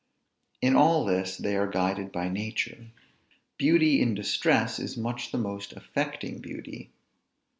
[0.63, 2.87] In all this they are guided by nature.
[3.59, 6.89] Beauty in distress is much the most affecting beauty.